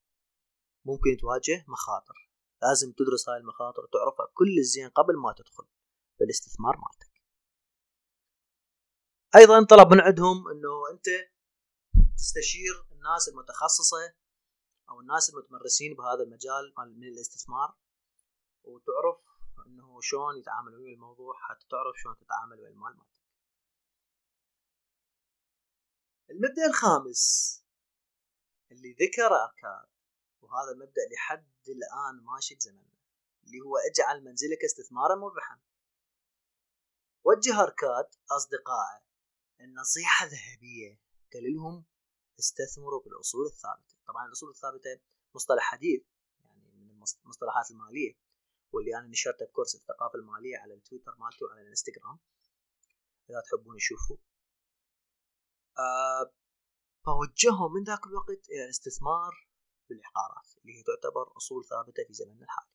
[0.84, 2.30] ممكن تواجه مخاطر.
[2.62, 5.64] لازم تدرس هاي المخاطر وتعرفها كل الزين قبل ما تدخل
[6.20, 7.12] بالاستثمار مالتك.
[9.36, 11.06] أيضا طلب من عندهم إنه أنت
[12.16, 14.14] تستشير الناس المتخصصة
[14.90, 17.76] أو الناس المتمرسين بهذا المجال من الاستثمار
[18.64, 19.20] وتعرف
[19.66, 23.22] إنه شلون يتعاملوا ويا الموضوع حتى تعرف شلون تتعامل ويا المال مالتك.
[26.30, 27.61] المبدأ الخامس
[28.82, 29.86] اللي ذكر أركان
[30.42, 32.98] وهذا المبدأ لحد الآن ماشي بزمننا
[33.44, 35.60] اللي هو اجعل منزلك استثمارا مربحا.
[37.24, 39.02] وجه أركاد أصدقائه
[39.60, 41.00] النصيحة ذهبية
[41.32, 41.84] قال لهم
[42.38, 43.94] استثمروا بالأصول الثابتة.
[44.06, 45.00] طبعا الأصول الثابتة
[45.34, 46.02] مصطلح حديث
[46.44, 46.90] يعني من
[47.24, 48.14] المصطلحات المالية.
[48.72, 52.18] واللي أنا نشرته بكورس الثقافة المالية على التويتر مالته وعلى الإنستغرام
[53.30, 54.16] إذا تحبون تشوفوا
[55.78, 56.32] آه
[57.04, 59.48] فوجههم من ذاك الوقت إلى الاستثمار
[59.88, 62.72] بالعقارات اللي هي تعتبر أصول ثابتة في زمننا الحالي.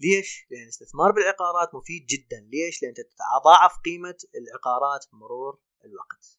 [0.00, 2.40] ليش؟ لأن الاستثمار بالعقارات مفيد جدا.
[2.40, 6.38] ليش؟ لأن تتضاعف قيمة العقارات بمرور الوقت.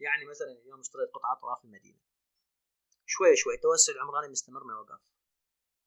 [0.00, 2.00] يعني مثلا اليوم اشتريت قطعة طراف المدينة.
[3.06, 5.00] شوي شوي التوسع العمراني مستمر ما يوقف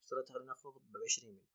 [0.04, 1.48] اشتريتها لنفرض ب 20 مليون.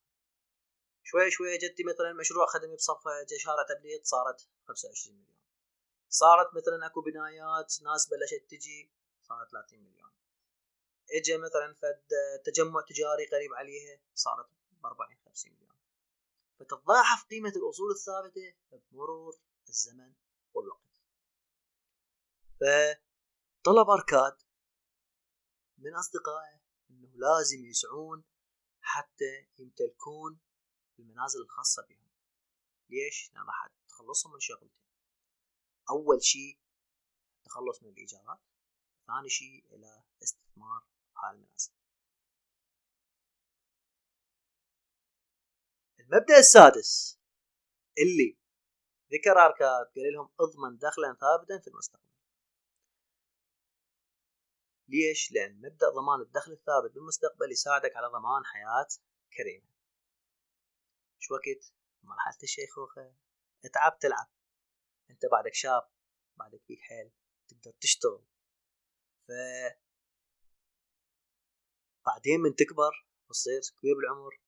[1.02, 5.37] شوي شوي جتي مثلا مشروع خدمي بصفة شارع تبليط صارت 25 مليون.
[6.08, 8.92] صارت مثلا اكو بنايات ناس بلشت تجي
[9.22, 10.10] صارت 30 مليون.
[11.10, 12.08] اجى مثلا فد
[12.44, 15.78] تجمع تجاري قريب عليها صارت ب 40 50 مليون.
[16.58, 20.14] فتتضاعف قيمة الأصول الثابتة بمرور الزمن
[20.54, 21.02] والوقت.
[22.60, 24.42] فطلب أركاد
[25.78, 28.24] من أصدقائه أنه لازم يسعون
[28.80, 30.40] حتى يمتلكون
[30.98, 32.08] المنازل الخاصة بهم.
[32.88, 34.87] ليش؟ لأن راح تخلصهم من شغلتين.
[35.90, 36.58] أول شيء
[37.38, 38.40] التخلص من الإيجارات
[39.06, 41.72] ثاني شيء إلى استثمار هاي المنازل.
[46.00, 47.18] المبدأ السادس
[47.98, 48.38] اللي
[49.12, 52.08] ذكر أركاد قال لهم اضمن دخلا ثابتا في المستقبل.
[54.88, 58.88] ليش؟ لأن مبدأ ضمان الدخل الثابت بالمستقبل يساعدك على ضمان حياة
[59.36, 59.68] كريمة.
[61.18, 61.72] شو وقت؟
[62.02, 63.14] مرحلة الشيخوخة.
[63.64, 64.37] اتعب تلعب
[65.10, 65.88] انت بعدك شاب
[66.38, 67.12] بعدك فيك حيل
[67.48, 68.24] تقدر تشتغل.
[69.26, 69.30] ف
[72.06, 74.40] بعدين من تكبر وتصير كبير بالعمر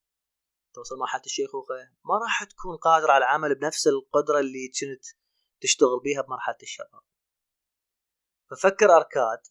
[0.74, 5.04] توصل مرحلة الشيخوخة ما راح تكون قادر على العمل بنفس القدرة اللي كنت
[5.60, 7.02] تشتغل بيها بمرحلة الشباب.
[8.50, 9.42] ففكر أركاد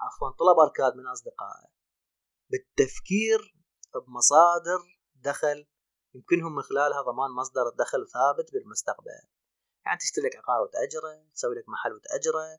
[0.00, 1.68] عفوا طلب أركاد من أصدقائه
[2.50, 3.56] بالتفكير
[3.94, 5.66] بمصادر دخل
[6.14, 9.39] يمكنهم من خلالها ضمان مصدر دخل ثابت بالمستقبل.
[9.90, 12.58] يعني تشتري لك عقار وتأجره تسوي لك محل وتأجره.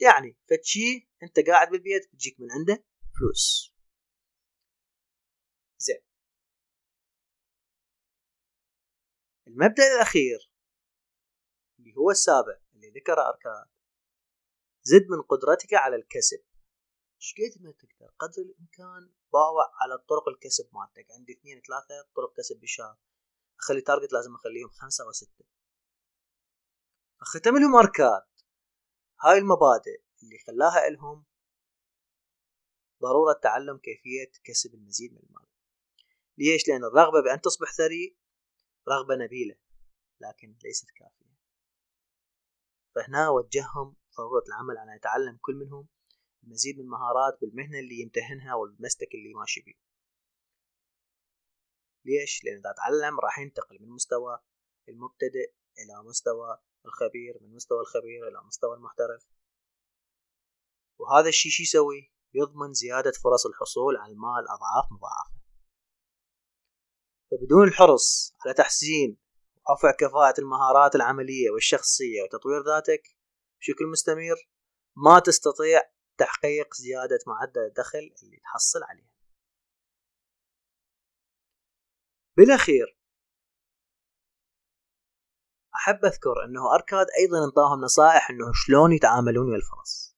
[0.00, 2.84] يعني فتشي أنت قاعد بالبيت بتجيك من عنده
[3.18, 3.74] فلوس.
[5.78, 6.02] زين.
[9.46, 10.52] المبدأ الأخير
[11.78, 13.66] اللي هو السابع اللي ذكره أركان.
[14.82, 16.44] زد من قدرتك على الكسب.
[17.18, 21.06] شقد ما تقدر؟ قدر الإمكان باوع على طرق الكسب مالتك.
[21.10, 22.98] عندي اثنين ثلاثة طرق كسب بالشهر
[23.60, 25.44] أخلي target لازم أخليهم خمسة وستة.
[27.20, 28.22] فختم لهم أركاد
[29.20, 31.24] هاي المبادئ اللي خلاها إلهم
[33.02, 35.46] ضرورة تعلم كيفية كسب المزيد من المال
[36.38, 38.16] ليش؟ لأن الرغبة بأن تصبح ثري
[38.88, 39.56] رغبة نبيلة
[40.20, 41.34] لكن ليست كافية
[42.94, 45.88] فهنا وجههم ضرورة العمل على يتعلم كل منهم
[46.44, 49.74] المزيد من المهارات بالمهنة اللي يمتهنها والمسلك اللي ماشي بيه
[52.04, 54.38] ليش؟ لأن إذا تعلم راح ينتقل من مستوى
[54.88, 59.26] المبتدئ إلى مستوى الخبير من مستوى الخبير إلى مستوى المحترف.
[61.00, 65.34] وهذا الشيء شو يسوي؟ يضمن زيادة فرص الحصول على المال أضعاف مضاعفة.
[67.30, 69.18] فبدون الحرص على تحسين
[69.68, 73.02] ورفع كفاءة المهارات العملية والشخصية وتطوير ذاتك
[73.60, 74.36] بشكل مستمر
[74.96, 75.80] ما تستطيع
[76.18, 79.14] تحقيق زيادة معدل الدخل اللي تحصل عليه.
[82.36, 82.98] بالأخير
[85.76, 90.14] أحب أذكر أنه أركاد أيضا انطاهم نصائح أنه شلون يتعاملون ويا الفرص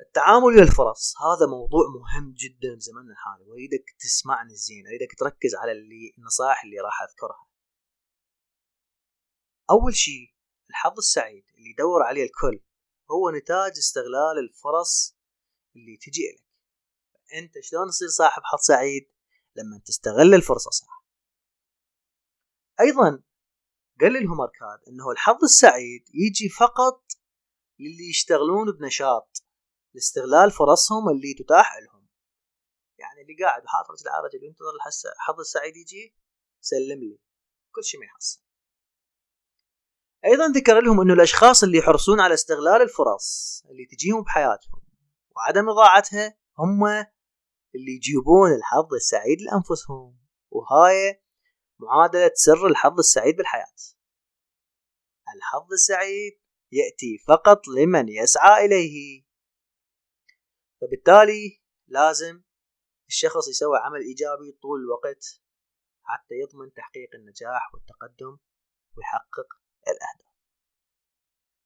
[0.00, 5.72] التعامل ويا الفرص هذا موضوع مهم جدا بزمننا الحالي وأريدك تسمعني زين أريدك تركز على
[5.72, 7.46] اللي النصائح اللي راح أذكرها.
[9.70, 10.34] أول شيء
[10.70, 12.64] الحظ السعيد اللي يدور عليه الكل
[13.10, 15.16] هو نتاج استغلال الفرص
[15.76, 16.46] اللي تجي لك
[17.34, 19.10] أنت شلون تصير صاحب حظ سعيد
[19.56, 20.95] لما تستغل الفرصة صح؟
[22.80, 23.22] أيضا
[24.00, 27.02] قال لهم اركاد إنه الحظ السعيد يجي فقط
[27.78, 29.44] للي يشتغلون بنشاط
[29.94, 32.08] لاستغلال فرصهم اللي تتاح لهم.
[32.98, 34.72] يعني اللي قاعد وحاط رجل على رجل ينتظر
[35.16, 36.14] الحظ السعيد يجي
[36.60, 37.18] سلم لي.
[37.74, 38.42] كل شيء ما يحصل.
[40.24, 44.82] أيضا ذكر لهم إنه الأشخاص اللي يحرصون على استغلال الفرص اللي تجيهم بحياتهم
[45.36, 46.84] وعدم إضاعتها هم
[47.74, 50.18] اللي يجيبون الحظ السعيد لأنفسهم.
[50.50, 51.22] وهاي
[51.78, 53.76] معادلة سر الحظ السعيد بالحياة.
[55.36, 56.40] الحظ السعيد
[56.72, 59.24] يأتي فقط لمن يسعى إليه.
[60.80, 62.42] فبالتالي لازم
[63.08, 65.24] الشخص يسوي عمل إيجابي طول الوقت
[66.02, 68.38] حتى يضمن تحقيق النجاح والتقدم
[68.96, 69.48] ويحقق
[69.88, 70.36] الأهداف.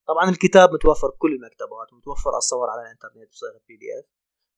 [0.09, 4.07] طبعا الكتاب متوفر بكل المكتبات ومتوفر الصور على الإنترنت بصيغة بي دي اف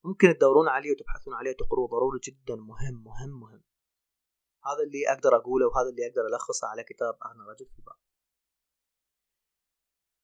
[0.04, 3.62] ممكن تدورون عليه وتبحثون عليه تقروه ضروري جدا مهم مهم مهم.
[4.64, 7.96] هذا اللي أقدر أقوله وهذا اللي أقدر ألخصه على كتاب اغنى رجل في الباب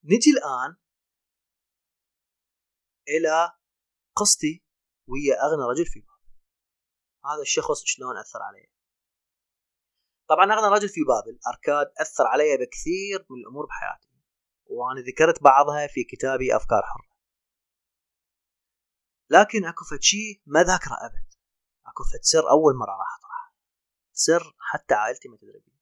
[0.03, 0.77] نجي الآن
[3.07, 3.57] إلى
[4.15, 4.63] قصتي
[5.07, 6.19] ويا اغنى رجل في بابل
[7.25, 8.71] هذا الشخص شلون أثر علي؟
[10.29, 14.09] طبعا اغنى رجل في بابل اركاد أثر علي بكثير من الأمور بحياتي
[14.65, 17.09] وأنا ذكرت بعضها في كتابي أفكار حرة.
[19.29, 21.33] لكن أكو فد شيء ما ذاكره أبد.
[21.85, 23.18] أكو فد سر أول مرة راح
[24.25, 25.79] سر حتى عائلتي ما تدري بيه.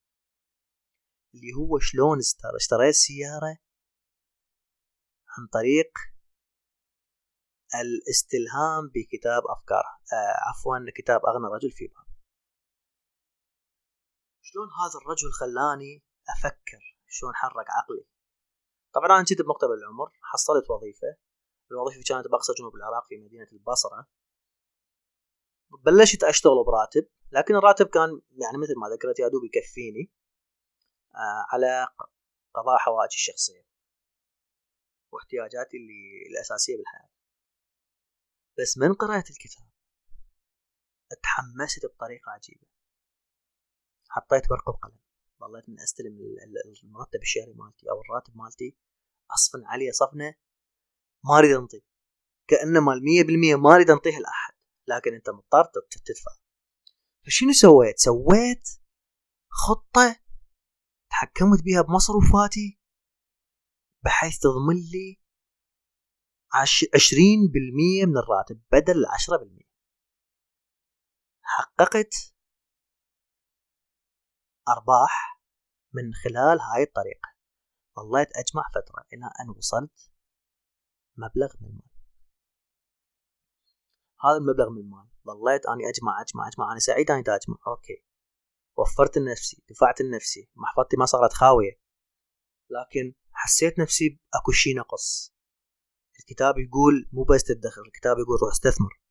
[1.36, 2.18] اللي هو شلون
[2.56, 3.58] اشتريت سيارة
[5.34, 5.92] عن طريق
[7.82, 12.08] الاستلهام بكتاب افكار آه عفوا كتاب أغنى رجل في باب
[14.42, 18.06] شلون هذا الرجل خلاني أفكر شلون حرك عقلي؟
[18.94, 21.18] طبعا أنا كنت بمقتبل العمر حصلت وظيفة.
[21.72, 24.08] الوظيفة كانت بأقصى جنوب العراق في مدينة البصرة.
[25.86, 30.12] بلشت أشتغل براتب لكن الراتب كان يعني مثل ما ذكرت يا دوب يكفيني
[31.16, 31.88] آه على
[32.54, 33.68] قضاء حوائجي الشخصية
[35.12, 37.10] واحتياجاتي اللي الأساسية بالحياة.
[38.60, 39.68] بس من قرأت الكتاب
[41.12, 42.68] اتحمست بطريقة عجيبة.
[44.10, 45.00] حطيت ورقة وقلم
[45.40, 46.18] ظليت من أستلم
[46.84, 48.78] المرتب الشهري مالتي أو الراتب مالتي
[49.32, 50.36] أصفن عليه صفنة
[51.24, 51.84] ما أريد انطي
[52.48, 54.54] كأنه مال مية بالمية ما أريد أنطيه لأحد.
[54.88, 55.72] لكن انت مضطر
[56.06, 56.32] تدفع.
[57.26, 58.70] فشنو سويت؟ سويت
[59.50, 60.20] خطة
[61.10, 62.80] تحكمت بها بمصروفاتي
[64.06, 65.22] بحيث تضمن لي
[66.96, 69.68] عشرين بالمية من الراتب بدل العشرة بالمية.
[71.42, 72.14] حققت
[74.70, 75.42] أرباح
[75.94, 77.30] من خلال هاي الطريقة.
[78.00, 80.12] ظليت أجمع فترة إلى أن وصلت
[81.18, 81.87] مبلغ من المال.
[84.22, 86.72] هذا المبلغ من المال ظليت أني أجمع أجمع أجمع.
[86.72, 88.04] أنا سعيد أني أجمع أوكي.
[88.78, 90.50] وفرت لنفسي دفعت لنفسي.
[90.56, 91.80] محفظتي ما صارت خاوية.
[92.70, 95.34] لكن حسيت نفسي اكو شيء نقص.
[96.20, 99.02] الكتاب يقول مو بس تدخر الكتاب يقول روح استثمر.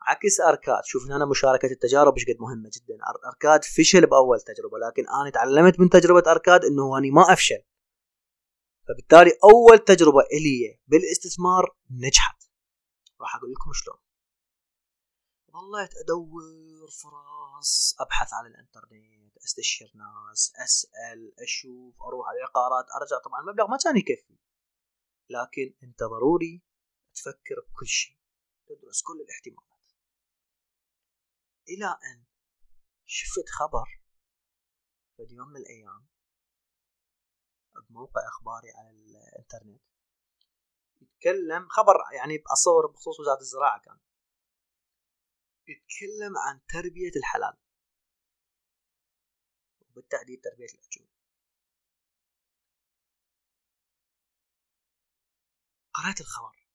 [0.00, 0.84] عكس أركاد.
[0.84, 2.98] شوف هنا مشاركة التجارب إيش قد مهمة جدا.
[3.32, 7.62] أركاد فشل بأول تجربة لكن أنا تعلمت من تجربة أركاد إنه أني ما أفشل.
[8.88, 12.41] فبالتالي أول تجربة إلي بالاستثمار نجحت.
[13.22, 13.98] راح أقول لكم شلون.
[15.52, 16.42] ظليت أدور
[17.02, 23.18] فرص أبحث على الإنترنت أستشير ناس أسأل أشوف أروح على العقارات أرجع.
[23.24, 24.38] طبعا المبلغ ما كان يكفي.
[25.30, 26.62] لكن أنت ضروري
[27.14, 28.18] تفكر بكل شيء
[28.66, 29.86] تدرس كل الاحتمالات.
[31.68, 32.24] إلى أن
[33.06, 34.02] شفت خبر
[35.16, 36.06] في يوم من الأيام
[37.88, 39.91] بموقع إخباري على الإنترنت.
[41.02, 43.98] يتكلم خبر يعني اصور بخصوص وزارة الزراعة كان.
[45.68, 47.56] يتكلم عن تربية الحلال.
[49.80, 51.08] وبالتحديد تربية العجول
[55.94, 56.66] قرأت الخبر.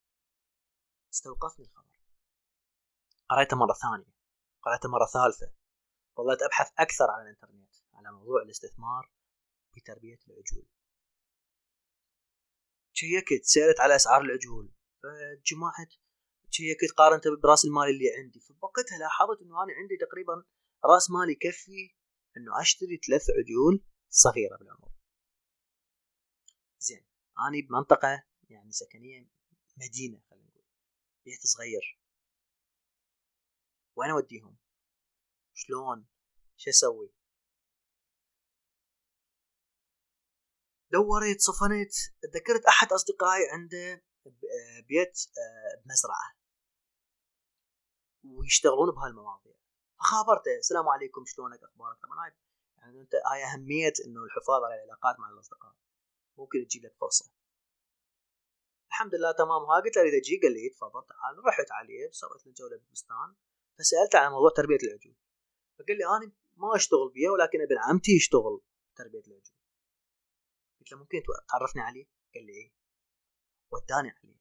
[1.13, 1.97] استوقفني الخبر.
[3.29, 4.13] قرأته مرة ثانية.
[4.61, 5.53] قرأته مرة ثالثة.
[6.17, 9.11] ظلت أبحث أكثر على الإنترنت على موضوع الاستثمار
[9.75, 10.67] بتربية العجول
[12.99, 15.93] check ت سألت على أسعار العجول فجمعت
[16.49, 18.39] check ت قارنت براس المال اللي عندي.
[18.39, 20.45] فبوقتها لاحظت إنه أنا عندي تقريبا
[20.85, 21.95] راس مال يكفي
[22.37, 24.91] إنه أشتري ثلاث عجول صغيرة بالعمر.
[26.79, 27.05] زين
[27.47, 29.29] اني بمنطقة يعني سكنية
[29.77, 30.65] مدينة خلينا نقول.
[31.25, 31.99] بيت صغير.
[33.95, 34.57] وين أوديهم؟
[35.53, 36.07] شلون؟
[36.57, 37.16] شو أسوي؟
[40.91, 44.03] دورت صفنت تذكرت أحد أصدقائي عنده
[44.87, 46.37] بيت آه، بمزرعة.
[48.23, 49.57] ويشتغلون بهالمواضيع
[49.99, 52.31] فخابرته السلام عليكم شلونك أخبارك؟ طبعا
[52.77, 55.75] يعني أنت هاي أهمية إنه الحفاظ على العلاقات مع الأصدقاء.
[56.37, 57.31] ممكن تجيب لك فرصة.
[58.89, 59.61] الحمد لله تمام.
[59.61, 61.45] ها قلت له اريد أجي قال لي تفضل تعال.
[61.45, 63.35] رحت عليه سويت له جولة بالبستان.
[63.79, 65.15] فسألته عن موضوع تربية العجول.
[65.79, 68.61] فقال لي أنا ما أشتغل بيه ولكن ابن عمتي يشتغل
[68.95, 69.56] تربية العجول.
[70.87, 72.71] قلت له ممكن تعرفني عليه قال لي إيه.
[73.71, 74.39] وداني عليه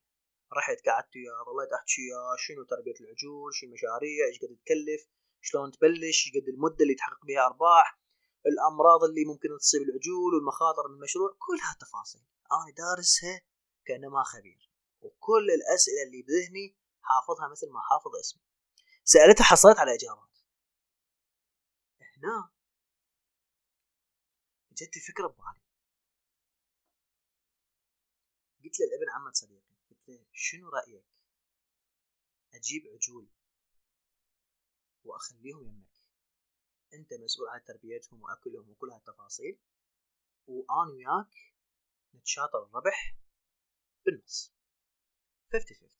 [0.56, 5.08] رحت قعدت وياه ظليت احكي وياه شنو تربية العجول شنو المشاريع إيش قد تكلف
[5.40, 8.00] شلون تبلش قد المدة اللي تحقق بها أرباح
[8.46, 13.40] الأمراض اللي ممكن تصيب العجول والمخاطر من المشروع كل هالتفاصيل أنا دارسها
[13.86, 14.70] كانما خبير.
[15.00, 18.42] وكل الأسئلة اللي بذهني حافظها مثل ما حافظ اسمي.
[19.04, 20.38] سالته حصلت على إجابات.
[22.16, 22.50] هنا
[24.72, 25.65] جت فكرة ببالي.
[28.76, 29.76] قلت له لابن عمة صديقي.
[29.90, 31.04] قلت له شنو رأيك؟
[32.54, 33.26] أجيب عجول
[35.04, 36.02] وأخليهم يمك.
[36.94, 39.58] أنت مسؤول عن تربيتهم وأكلهم وكل هالتفاصيل
[40.46, 41.54] وأنا وياك
[42.14, 43.16] نتشاطر الربح
[44.06, 44.52] بالنص.
[45.52, 45.90] 50 50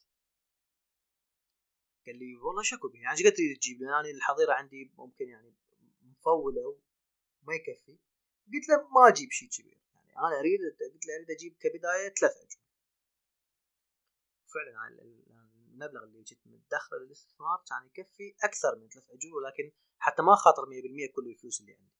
[2.05, 5.55] قال لي والله شكو به يعني إيش تريد تجيب؟ لي يعني الحظيرة عندي ممكن يعني
[6.01, 6.67] مفولة
[7.41, 7.97] وما يكفي.
[8.53, 9.77] قلت له ما أجيب شيء كبير
[10.17, 12.66] أنا أريد قلت له أريد أجيب كبداية ثلاث عجول.
[14.53, 14.87] فعلا
[15.77, 20.63] المبلغ اللي جيت مدخره للاستثمار كان يكفي أكثر من ثلاث عجول ولكن حتى ما خاطر
[20.65, 20.67] 100%
[21.15, 21.97] كل الفلوس اللي عندي.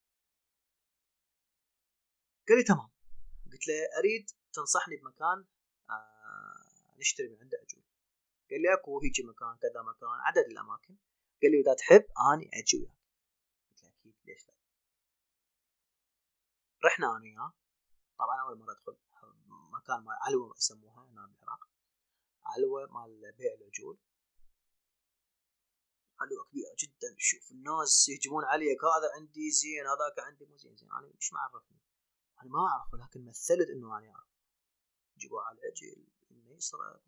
[2.48, 2.90] قال لي تمام.
[3.52, 5.46] قلت له أريد تنصحني بمكان
[5.90, 7.84] آه نشتري من عنده عجول.
[8.50, 10.98] قال لي أكو هيجي مكان كذا مكان عدد الأماكن.
[11.42, 12.98] قال لي إذا تحب أني أجي وياك.
[13.70, 14.54] قلت له أكيد ليش لا؟
[16.86, 17.54] رحنا أنا وياه.
[18.20, 18.98] طبعا أول مرة أدخل
[19.48, 21.77] مكان مال علوه يسموها هنا بالعراق.
[22.52, 23.98] علوه مال بيع العجول.
[26.20, 27.16] علوه كبيرة جدا.
[27.18, 28.80] شوف الناس يهجمون عليك.
[28.84, 30.76] هذا عندي زين هذاك عندي مو زين.
[30.76, 31.82] زين أنا مش معرفني
[32.42, 34.28] أنا ما اعرف ولكن مثلت إنه أنا اعرف
[35.18, 37.02] جيبوا على العجل إنه يسرق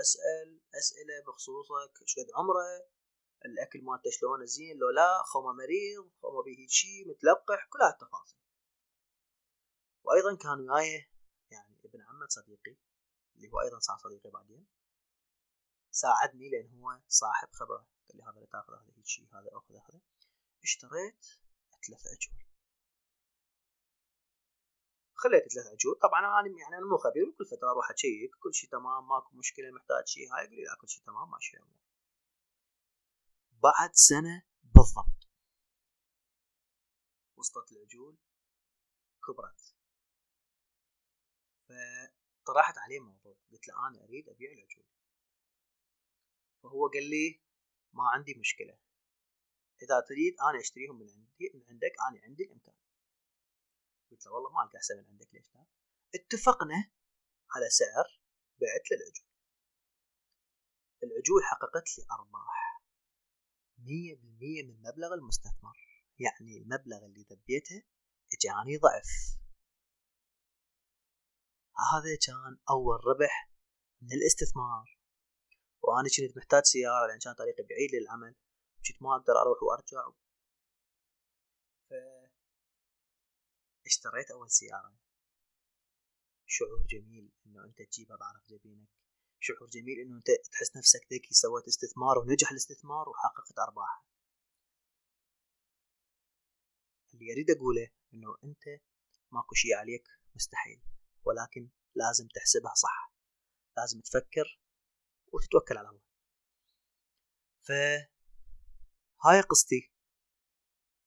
[0.00, 2.02] أسأل أسئلة بخصوصك.
[2.02, 2.88] إيش قد عمره؟
[3.44, 8.38] الأكل مالته شلونه زين؟ لو لا خومه مريض خومه به شيء متلقح كل هالتفاصيل.
[10.04, 11.10] وأيضا كان وياي
[11.50, 12.76] يعني ابن عمة صديقي.
[13.36, 14.66] اللي هو أيضا صار صديقي بعدين
[15.90, 19.74] ساعدني لأن هو صاحب خبرة قال لي هذا اللي تاخذ هذا هيك شيء هذا اخذ
[19.74, 20.00] هذا.
[20.62, 21.26] اشتريت
[21.86, 22.46] ثلاث عجول
[25.14, 28.70] خليت ثلاث عجول طبعا أنا يعني أنا مو خبير كل فترة أروح أشيك كل شيء
[28.70, 31.86] تمام ماكو مشكلة محتاج شيء هاي يقول لي لا كل شيء تمام ماشي الأمور
[33.62, 35.16] بعد سنة بالضبط
[37.36, 38.16] وصلت العجول
[39.26, 39.74] كبرت.
[41.68, 43.25] فطرحت عليه موضوع.
[43.56, 44.84] قلت له أنا أريد أبيع العجول.
[46.62, 47.40] فهو قال لي
[47.92, 48.78] ما عندي مشكلة.
[49.82, 52.74] إذا تريد أنا أشتريهم من عندي من عندك أنا عندي الإمكان.
[54.10, 55.66] قلت له والله ما ألقى احسن من عندك ليش لا؟
[56.14, 56.92] اتفقنا
[57.50, 58.20] على سعر
[58.60, 59.28] بعت له العجول.
[61.02, 62.82] العجول حققت لي أرباح
[63.78, 65.76] مية بالمية من مبلغ المستثمر.
[66.18, 67.82] يعني المبلغ اللي ذبيته
[68.34, 69.38] إجاني ضعف.
[71.78, 73.50] هذا كان أول ربح
[74.02, 74.98] من الاستثمار
[75.82, 78.34] وأنا كنت محتاج سيارة لأن كان طريقي بعيد للعمل.
[78.88, 80.12] كنت ما أقدر أروح وأرجع.
[83.86, 84.96] اشتريت أول سيارة.
[86.46, 88.88] شعور جميل إنه أنت تجيبها بعرق جبينك
[89.40, 94.06] شعور جميل إنه أنت تحس نفسك ذكي سويت استثمار ونجح الاستثمار وحققت ارباح
[97.14, 98.82] اللي أريد أقوله إنه أنت
[99.32, 100.04] ماكو شيء عليك
[100.34, 100.82] مستحيل.
[101.26, 103.12] ولكن لازم تحسبها صح.
[103.76, 104.60] لازم تفكر
[105.32, 106.02] وتتوكل على الله.
[107.62, 107.72] ف
[109.24, 109.92] هاي قصتي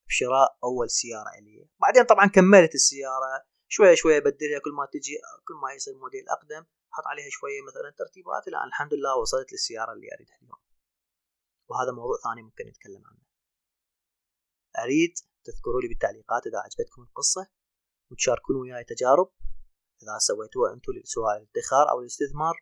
[0.07, 1.69] بشراء أول سيارة إلي.
[1.81, 3.45] بعدين طبعا كملت السيارة.
[3.67, 4.59] شوية شوية بدلها.
[4.59, 5.17] كل ما تجي
[5.47, 8.47] كل ما يصير موديل أقدم حط عليها شوية مثلا ترتيبات.
[8.47, 10.59] إلى الحمد لله وصلت للسيارة اللي أريدها اليوم.
[11.69, 13.23] وهذا موضوع ثاني ممكن نتكلم عنه.
[14.83, 15.13] أريد
[15.43, 17.47] تذكروا لي بالتعليقات إذا عجبتكم القصة
[18.11, 19.31] وتشاركون وياي تجارب.
[20.03, 22.55] إذا سويتوها أنتم سواء الادخار أو الاستثمار.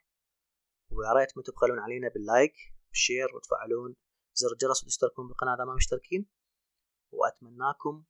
[0.92, 2.54] ويا ريت ما تبخلون علينا بال like
[2.88, 3.96] وال share وتفعلون
[4.34, 6.30] زر الجرس وتشتركون بالقناة إذا ما مشتركين.
[7.12, 8.04] وأتمناكم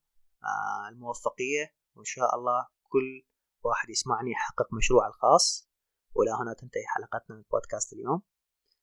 [0.43, 3.27] آه، الموفقية وإن شاء الله كل
[3.63, 5.69] واحد يسمعني يحقق مشروعه الخاص.
[6.15, 8.21] وإلى هنا تنتهي حلقتنا من بودكاست اليوم.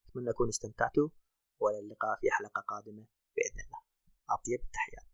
[0.09, 1.09] أتمنى تكونوا استمتعتوا
[1.61, 3.81] وإلى اللقاء في حلقة قادمة بإذن الله.
[4.31, 5.14] أطيب التحيات.